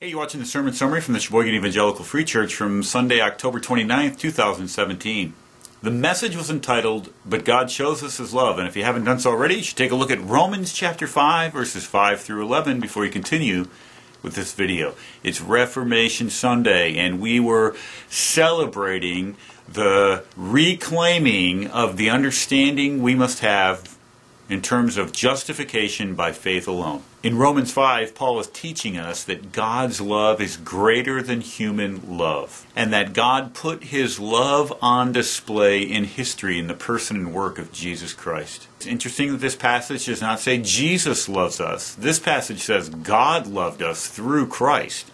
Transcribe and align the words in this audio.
Hey, 0.00 0.10
you're 0.10 0.18
watching 0.18 0.40
the 0.40 0.46
sermon 0.46 0.72
summary 0.72 1.00
from 1.00 1.14
the 1.14 1.20
Sheboygan 1.20 1.54
Evangelical 1.54 2.04
Free 2.04 2.24
Church 2.24 2.52
from 2.52 2.82
Sunday, 2.82 3.20
October 3.20 3.60
29th, 3.60 4.18
2017. 4.18 5.32
The 5.82 5.90
message 5.92 6.36
was 6.36 6.50
entitled, 6.50 7.10
But 7.24 7.44
God 7.44 7.70
Shows 7.70 8.02
Us 8.02 8.16
His 8.16 8.34
Love. 8.34 8.58
And 8.58 8.66
if 8.66 8.76
you 8.76 8.82
haven't 8.82 9.04
done 9.04 9.20
so 9.20 9.30
already, 9.30 9.54
you 9.54 9.62
should 9.62 9.76
take 9.76 9.92
a 9.92 9.94
look 9.94 10.10
at 10.10 10.20
Romans 10.20 10.72
chapter 10.72 11.06
5, 11.06 11.52
verses 11.52 11.86
5 11.86 12.20
through 12.20 12.42
11 12.42 12.80
before 12.80 13.04
you 13.04 13.12
continue 13.12 13.68
with 14.20 14.34
this 14.34 14.52
video. 14.52 14.96
It's 15.22 15.40
Reformation 15.40 16.28
Sunday, 16.28 16.96
and 16.96 17.20
we 17.20 17.38
were 17.38 17.76
celebrating 18.08 19.36
the 19.68 20.24
reclaiming 20.36 21.68
of 21.68 21.98
the 21.98 22.10
understanding 22.10 23.00
we 23.00 23.14
must 23.14 23.38
have 23.38 23.93
in 24.48 24.60
terms 24.60 24.96
of 24.96 25.12
justification 25.12 26.14
by 26.14 26.32
faith 26.32 26.68
alone. 26.68 27.02
In 27.22 27.38
Romans 27.38 27.72
5, 27.72 28.14
Paul 28.14 28.38
is 28.40 28.48
teaching 28.48 28.98
us 28.98 29.24
that 29.24 29.52
God's 29.52 30.00
love 30.00 30.40
is 30.40 30.58
greater 30.58 31.22
than 31.22 31.40
human 31.40 32.18
love, 32.18 32.66
and 32.76 32.92
that 32.92 33.14
God 33.14 33.54
put 33.54 33.84
his 33.84 34.20
love 34.20 34.76
on 34.82 35.12
display 35.12 35.80
in 35.80 36.04
history 36.04 36.58
in 36.58 36.66
the 36.66 36.74
person 36.74 37.16
and 37.16 37.32
work 37.32 37.58
of 37.58 37.72
Jesus 37.72 38.12
Christ. 38.12 38.68
It's 38.76 38.86
interesting 38.86 39.32
that 39.32 39.40
this 39.40 39.56
passage 39.56 40.04
does 40.04 40.20
not 40.20 40.40
say 40.40 40.58
Jesus 40.58 41.28
loves 41.28 41.60
us. 41.60 41.94
This 41.94 42.18
passage 42.18 42.60
says 42.60 42.90
God 42.90 43.46
loved 43.46 43.80
us 43.80 44.08
through 44.08 44.48
Christ. 44.48 45.10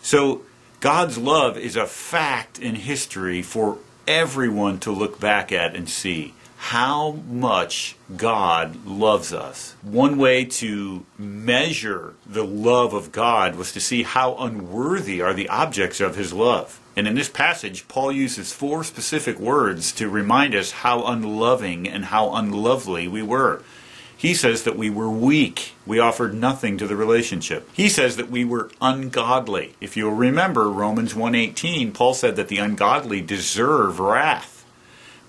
So, 0.00 0.42
God's 0.78 1.16
love 1.16 1.56
is 1.56 1.76
a 1.76 1.86
fact 1.86 2.58
in 2.58 2.74
history 2.74 3.40
for 3.40 3.78
everyone 4.06 4.78
to 4.80 4.90
look 4.90 5.18
back 5.18 5.50
at 5.50 5.74
and 5.74 5.88
see 5.88 6.34
how 6.68 7.10
much 7.28 7.94
God 8.16 8.86
loves 8.86 9.34
us. 9.34 9.76
One 9.82 10.16
way 10.16 10.46
to 10.46 11.04
measure 11.18 12.14
the 12.26 12.42
love 12.42 12.94
of 12.94 13.12
God 13.12 13.56
was 13.56 13.70
to 13.72 13.80
see 13.80 14.02
how 14.02 14.34
unworthy 14.36 15.20
are 15.20 15.34
the 15.34 15.50
objects 15.50 16.00
of 16.00 16.16
his 16.16 16.32
love. 16.32 16.80
And 16.96 17.06
in 17.06 17.16
this 17.16 17.28
passage, 17.28 17.86
Paul 17.86 18.12
uses 18.12 18.54
four 18.54 18.82
specific 18.82 19.38
words 19.38 19.92
to 19.92 20.08
remind 20.08 20.54
us 20.54 20.70
how 20.70 21.04
unloving 21.04 21.86
and 21.86 22.06
how 22.06 22.34
unlovely 22.34 23.08
we 23.08 23.22
were. 23.22 23.62
He 24.16 24.32
says 24.32 24.62
that 24.62 24.78
we 24.78 24.88
were 24.88 25.10
weak. 25.10 25.74
We 25.84 25.98
offered 25.98 26.32
nothing 26.32 26.78
to 26.78 26.86
the 26.86 26.96
relationship. 26.96 27.68
He 27.74 27.90
says 27.90 28.16
that 28.16 28.30
we 28.30 28.42
were 28.42 28.70
ungodly. 28.80 29.74
If 29.82 29.98
you'll 29.98 30.12
remember 30.12 30.70
Romans 30.70 31.12
1:18, 31.12 31.92
Paul 31.92 32.14
said 32.14 32.36
that 32.36 32.48
the 32.48 32.56
ungodly 32.56 33.20
deserve 33.20 34.00
wrath. 34.00 34.64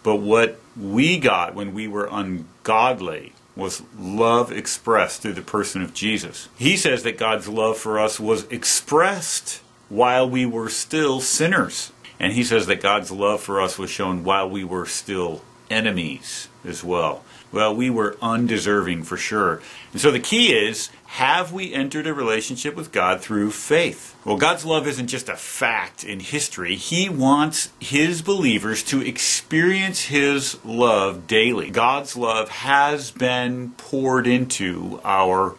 But 0.01 0.17
what 0.17 0.61
we 0.75 1.17
got 1.17 1.55
when 1.55 1.73
we 1.73 1.87
were 1.87 2.09
ungodly 2.11 3.33
was 3.55 3.81
love 3.97 4.51
expressed 4.51 5.21
through 5.21 5.33
the 5.33 5.41
person 5.41 5.81
of 5.81 5.93
Jesus. 5.93 6.49
He 6.57 6.75
says 6.75 7.03
that 7.03 7.17
God's 7.17 7.47
love 7.47 7.77
for 7.77 7.99
us 7.99 8.19
was 8.19 8.45
expressed 8.45 9.61
while 9.89 10.29
we 10.29 10.45
were 10.45 10.69
still 10.69 11.21
sinners. 11.21 11.91
And 12.19 12.33
he 12.33 12.43
says 12.43 12.67
that 12.67 12.81
God's 12.81 13.11
love 13.11 13.41
for 13.41 13.61
us 13.61 13.77
was 13.77 13.89
shown 13.89 14.23
while 14.23 14.49
we 14.49 14.63
were 14.63 14.85
still 14.85 15.41
enemies 15.69 16.49
as 16.63 16.83
well. 16.83 17.23
Well, 17.51 17.75
we 17.75 17.89
were 17.89 18.17
undeserving 18.21 19.03
for 19.03 19.17
sure. 19.17 19.61
And 19.93 20.01
so 20.01 20.11
the 20.11 20.19
key 20.19 20.53
is 20.53 20.89
have 21.05 21.53
we 21.53 21.73
entered 21.73 22.07
a 22.07 22.13
relationship 22.13 22.75
with 22.75 22.91
God 22.91 23.21
through 23.21 23.51
faith? 23.51 24.13
Well, 24.25 24.35
God's 24.35 24.65
love 24.65 24.85
isn't 24.87 25.07
just 25.07 25.29
a 25.29 25.37
fact 25.37 26.03
in 26.03 26.19
history. 26.19 26.75
He 26.75 27.07
wants 27.07 27.69
His 27.79 28.21
believers 28.21 28.83
to 28.83 29.01
experience 29.01 30.05
His 30.05 30.63
love 30.65 31.27
daily. 31.27 31.69
God's 31.69 32.17
love 32.17 32.49
has 32.49 33.11
been 33.11 33.71
poured 33.77 34.27
into 34.27 34.99
our 35.05 35.55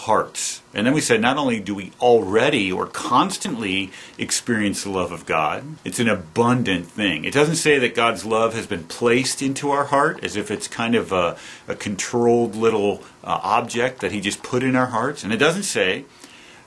hearts. 0.00 0.62
And 0.72 0.86
then 0.86 0.94
we 0.94 1.00
said 1.00 1.20
not 1.20 1.36
only 1.36 1.60
do 1.60 1.74
we 1.74 1.92
already 2.00 2.72
or 2.72 2.86
constantly 2.86 3.90
experience 4.16 4.82
the 4.82 4.90
love 4.90 5.12
of 5.12 5.26
God, 5.26 5.64
it's 5.84 5.98
an 5.98 6.08
abundant 6.08 6.86
thing. 6.86 7.24
It 7.24 7.34
doesn't 7.34 7.56
say 7.56 7.78
that 7.78 7.94
God's 7.94 8.24
love 8.24 8.54
has 8.54 8.66
been 8.66 8.84
placed 8.84 9.42
into 9.42 9.70
our 9.70 9.84
heart 9.84 10.24
as 10.24 10.36
if 10.36 10.50
it's 10.50 10.68
kind 10.68 10.94
of 10.94 11.12
a, 11.12 11.36
a 11.68 11.74
controlled 11.74 12.54
little 12.56 13.02
uh, 13.22 13.40
object 13.42 14.00
that 14.00 14.12
He 14.12 14.20
just 14.20 14.42
put 14.42 14.62
in 14.62 14.74
our 14.74 14.86
hearts. 14.86 15.22
And 15.22 15.32
it 15.32 15.38
doesn't 15.38 15.64
say 15.64 16.06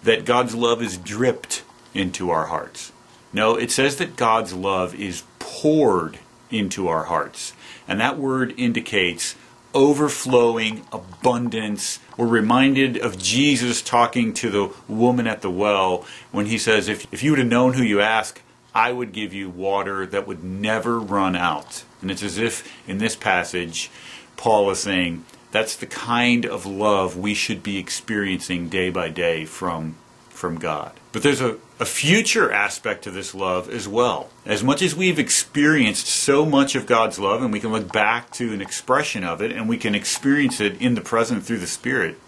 that 0.03 0.25
God's 0.25 0.53
love 0.53 0.81
is 0.83 0.97
dripped 0.97 1.63
into 1.93 2.29
our 2.29 2.47
hearts. 2.47 2.91
No, 3.31 3.55
it 3.55 3.71
says 3.71 3.95
that 3.95 4.15
God's 4.15 4.53
love 4.53 4.93
is 4.93 5.23
poured 5.39 6.19
into 6.51 6.87
our 6.87 7.05
hearts. 7.05 7.53
And 7.87 7.99
that 7.99 8.19
word 8.19 8.53
indicates 8.57 9.35
overflowing 9.73 10.85
abundance. 10.91 11.99
We're 12.17 12.27
reminded 12.27 12.97
of 12.97 13.17
Jesus 13.17 13.81
talking 13.81 14.33
to 14.35 14.49
the 14.49 14.73
woman 14.87 15.27
at 15.27 15.41
the 15.41 15.49
well 15.49 16.05
when 16.31 16.45
he 16.45 16.57
says, 16.57 16.87
If, 16.87 17.11
if 17.13 17.23
you 17.23 17.31
would 17.31 17.39
have 17.39 17.47
known 17.47 17.73
who 17.73 17.83
you 17.83 18.01
ask, 18.01 18.41
I 18.75 18.91
would 18.91 19.11
give 19.11 19.33
you 19.33 19.49
water 19.49 20.05
that 20.05 20.27
would 20.27 20.43
never 20.43 20.99
run 20.99 21.35
out. 21.35 21.83
And 22.01 22.09
it's 22.09 22.23
as 22.23 22.37
if 22.37 22.71
in 22.87 22.97
this 22.97 23.15
passage, 23.15 23.91
Paul 24.35 24.69
is 24.71 24.79
saying, 24.79 25.25
that's 25.53 25.75
the 25.75 25.85
kind 25.85 26.47
of 26.47 26.65
love 26.65 27.15
we 27.15 27.35
should 27.35 27.61
be 27.61 27.77
experiencing 27.77 28.69
day 28.69 28.89
by 28.89 29.09
day 29.09 29.45
from, 29.45 29.95
from 30.29 30.57
God. 30.57 30.93
But 31.13 31.21
there's 31.21 31.41
a, 31.41 31.57
a 31.79 31.85
future 31.85 32.51
aspect 32.51 33.03
to 33.03 33.11
this 33.11 33.35
love 33.35 33.69
as 33.69 33.87
well. 33.87 34.29
As 34.47 34.63
much 34.63 34.81
as 34.81 34.95
we've 34.95 35.19
experienced 35.19 36.07
so 36.07 36.43
much 36.43 36.73
of 36.75 36.87
God's 36.87 37.19
love, 37.19 37.43
and 37.43 37.53
we 37.53 37.59
can 37.59 37.71
look 37.71 37.93
back 37.93 38.31
to 38.31 38.51
an 38.51 38.61
expression 38.61 39.23
of 39.23 39.39
it, 39.39 39.51
and 39.51 39.69
we 39.69 39.77
can 39.77 39.93
experience 39.93 40.59
it 40.59 40.81
in 40.81 40.95
the 40.95 41.01
present 41.01 41.45
through 41.45 41.59
the 41.59 41.67
Spirit, 41.67 42.19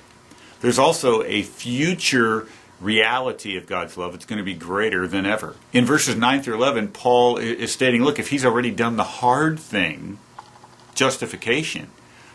there's 0.62 0.78
also 0.78 1.24
a 1.24 1.42
future 1.42 2.48
reality 2.80 3.58
of 3.58 3.66
God's 3.66 3.98
love. 3.98 4.14
It's 4.14 4.26
going 4.26 4.38
to 4.38 4.44
be 4.44 4.54
greater 4.54 5.08
than 5.08 5.26
ever. 5.26 5.56
In 5.74 5.84
verses 5.84 6.16
9 6.16 6.44
through 6.44 6.56
11, 6.56 6.90
Paul 6.90 7.38
is 7.38 7.72
stating 7.72 8.04
look, 8.04 8.20
if 8.20 8.30
he's 8.30 8.46
already 8.46 8.72
done 8.72 8.98
the 8.98 9.04
hard 9.04 9.60
thing, 9.60 10.20
justification, 10.94 11.90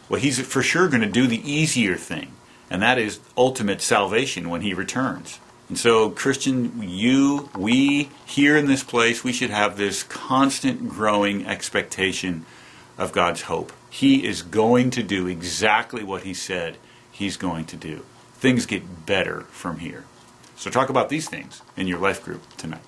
well, 0.08 0.20
he's 0.20 0.40
for 0.40 0.62
sure 0.62 0.88
going 0.88 1.02
to 1.02 1.08
do 1.08 1.28
the 1.28 1.48
easier 1.48 1.94
thing, 1.94 2.32
and 2.68 2.82
that 2.82 2.98
is 2.98 3.20
ultimate 3.36 3.80
salvation 3.80 4.50
when 4.50 4.62
he 4.62 4.74
returns. 4.74 5.38
And 5.70 5.78
so, 5.78 6.10
Christian, 6.10 6.82
you, 6.82 7.48
we 7.56 8.10
here 8.26 8.56
in 8.56 8.66
this 8.66 8.82
place, 8.82 9.22
we 9.22 9.32
should 9.32 9.50
have 9.50 9.76
this 9.76 10.02
constant 10.02 10.88
growing 10.88 11.46
expectation 11.46 12.44
of 12.98 13.12
God's 13.12 13.42
hope. 13.42 13.72
He 13.88 14.26
is 14.26 14.42
going 14.42 14.90
to 14.90 15.04
do 15.04 15.28
exactly 15.28 16.02
what 16.02 16.24
He 16.24 16.34
said 16.34 16.76
He's 17.12 17.36
going 17.36 17.66
to 17.66 17.76
do. 17.76 18.04
Things 18.34 18.66
get 18.66 19.06
better 19.06 19.42
from 19.42 19.78
here. 19.78 20.06
So, 20.56 20.70
talk 20.70 20.88
about 20.88 21.08
these 21.08 21.28
things 21.28 21.62
in 21.76 21.86
your 21.86 22.00
life 22.00 22.24
group 22.24 22.42
tonight. 22.56 22.82